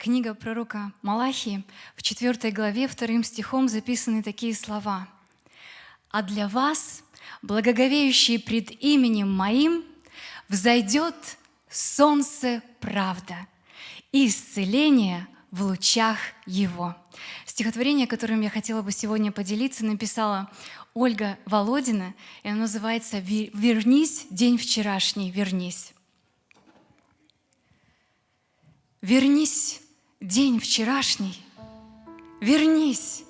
Книга 0.00 0.32
пророка 0.32 0.94
Малахии 1.02 1.62
в 1.94 2.02
4 2.02 2.50
главе 2.52 2.88
вторым 2.88 3.22
стихом 3.22 3.68
записаны 3.68 4.22
такие 4.22 4.54
слова. 4.54 5.06
«А 6.08 6.22
для 6.22 6.48
вас, 6.48 7.04
благоговеющие 7.42 8.38
пред 8.38 8.70
именем 8.82 9.30
Моим, 9.30 9.84
взойдет 10.48 11.14
солнце 11.68 12.62
правда 12.80 13.46
и 14.10 14.26
исцеление 14.26 15.28
в 15.50 15.64
лучах 15.64 16.16
Его». 16.46 16.96
Стихотворение, 17.44 18.06
которым 18.06 18.40
я 18.40 18.48
хотела 18.48 18.80
бы 18.80 18.92
сегодня 18.92 19.30
поделиться, 19.30 19.84
написала 19.84 20.50
Ольга 20.94 21.38
Володина, 21.44 22.14
и 22.42 22.48
оно 22.48 22.60
называется 22.60 23.18
«Вернись, 23.18 24.26
день 24.30 24.56
вчерашний, 24.56 25.30
вернись». 25.30 25.92
Вернись, 29.02 29.80
день 30.20 30.60
вчерашний, 30.60 31.42
вернись. 32.42 33.24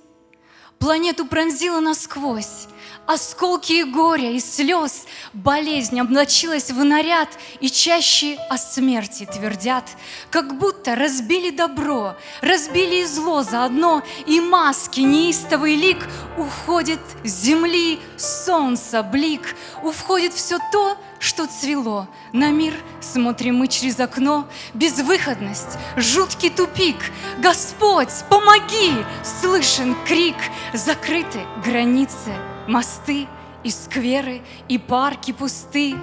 Планету 0.79 1.27
пронзила 1.27 1.79
насквозь, 1.79 2.67
Осколки 3.07 3.73
и 3.73 3.85
горя, 3.85 4.33
и 4.33 4.41
слез, 4.41 5.05
Болезнь 5.33 6.01
облачилась 6.01 6.71
в 6.71 6.85
наряд, 6.85 7.29
И 7.61 7.69
чаще 7.69 8.37
о 8.49 8.57
смерти 8.57 9.27
твердят, 9.27 9.85
Как 10.31 10.59
будто 10.59 10.97
разбили 10.97 11.51
добро, 11.51 12.17
Разбили 12.41 13.03
и 13.03 13.05
зло 13.05 13.43
заодно, 13.43 14.03
И 14.27 14.41
маски 14.41 15.01
неистовый 15.01 15.77
лик 15.77 16.09
Уходит 16.37 17.01
с 17.25 17.43
земли 17.43 18.01
солнца 18.17 19.03
блик, 19.03 19.57
Уходит 19.83 20.33
все 20.33 20.59
то, 20.71 20.97
что 21.19 21.47
цвело. 21.47 22.09
На 22.33 22.51
мир 22.51 22.75
смотрим 23.01 23.57
мы 23.57 23.69
через 23.69 23.99
окно, 23.99 24.49
безвыходность, 24.75 25.79
жуткий 25.97 26.51
тупик. 26.51 26.97
Господь, 27.39 28.11
помоги! 28.29 28.93
Слышен 29.23 29.97
крик, 30.07 30.37
закрыты 30.73 31.41
границы, 31.65 32.33
мосты 32.67 33.27
и 33.65 33.71
скверы, 33.71 34.43
и 34.69 34.79
парки 34.79 35.33
пусты. 35.33 35.97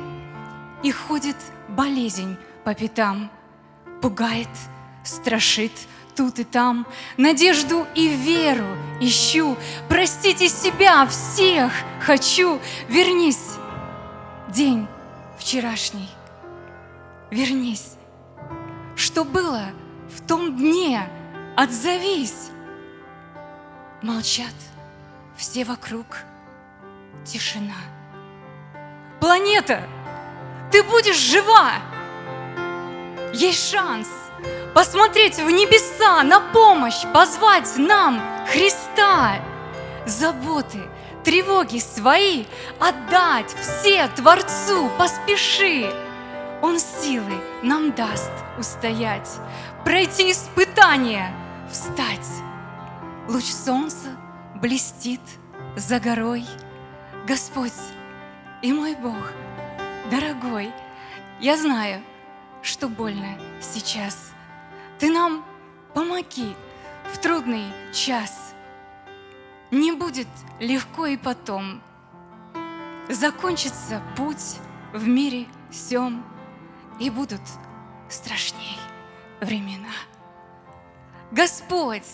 И 0.84 0.92
ходит 0.92 1.38
болезнь 1.70 2.38
по 2.64 2.74
пятам, 2.74 3.32
пугает, 4.02 4.50
страшит 5.04 5.72
тут 6.18 6.40
и 6.40 6.44
там, 6.44 6.88
надежду 7.16 7.86
и 7.94 8.08
веру 8.10 8.76
ищу. 9.00 9.56
Простите 9.88 10.50
себя, 10.50 11.06
всех 11.06 11.72
хочу, 12.02 12.60
вернись, 12.90 13.54
день 14.50 14.88
вчерашний. 15.38 16.10
Вернись. 17.30 17.94
Что 18.96 19.24
было 19.24 19.66
в 20.10 20.26
том 20.28 20.58
дне, 20.58 21.08
отзовись. 21.56 22.50
Молчат 24.02 24.54
все 25.36 25.66
вокруг, 25.66 26.06
тишина. 27.26 27.76
Планета, 29.20 29.84
ты 30.72 30.82
будешь 30.82 31.18
жива. 31.18 31.74
Есть 33.34 33.70
шанс 33.70 34.08
посмотреть 34.78 35.40
в 35.40 35.50
небеса, 35.50 36.22
на 36.22 36.40
помощь, 36.40 37.02
позвать 37.12 37.78
нам 37.78 38.22
Христа. 38.46 39.40
Заботы– 40.06 40.80
тревоги 41.26 41.80
свои 41.80 42.46
отдать 42.80 43.52
все 43.60 44.08
Творцу, 44.10 44.92
поспеши. 45.00 45.92
Он 46.62 46.78
силы 46.80 47.42
нам 47.64 47.92
даст 47.92 48.30
устоять, 48.60 49.28
пройти 49.84 50.32
испытания, 50.32 51.34
встать. 51.72 52.30
Луч 53.28 53.46
солнца 53.46 54.10
блестит 54.62 55.22
за 55.76 56.00
горой. 56.00 56.46
Господь 57.26 57.74
и 58.62 58.72
мой 58.72 58.94
Бог, 58.94 59.34
дорогой, 60.12 60.72
я 61.40 61.58
знаю, 61.58 62.00
что 62.62 62.88
больно 62.88 63.40
сейчас. 63.60 64.37
Ты 65.00 65.12
нам 65.12 65.46
помоги 65.94 66.56
в 67.14 67.18
трудный 67.20 67.66
час. 67.94 68.54
Не 69.72 69.92
будет 69.92 70.28
легко 70.60 71.06
и 71.06 71.18
потом. 71.18 71.82
Закончится 73.10 74.02
путь 74.16 74.58
в 74.94 75.08
мире 75.08 75.46
всем, 75.70 76.24
и 77.00 77.10
будут 77.10 77.42
страшней 78.10 78.80
времена. 79.42 79.94
Господь, 81.32 82.08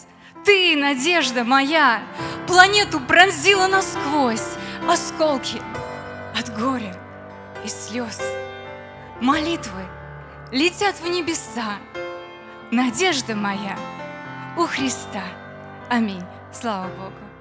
Ты, 0.44 0.76
надежда 0.76 1.44
моя, 1.44 2.02
планету 2.48 3.00
пронзила 3.00 3.68
насквозь, 3.68 4.58
осколки 4.90 5.62
от 6.38 6.50
горя 6.60 6.98
и 7.64 7.68
слез. 7.70 8.22
Молитвы 9.22 9.84
летят 10.52 10.96
в 11.00 11.08
небеса, 11.08 11.78
надежда 12.74 13.36
моя 13.36 13.78
у 14.58 14.66
Христа. 14.66 15.24
Аминь. 15.90 16.24
Слава 16.52 16.88
Богу. 16.88 17.33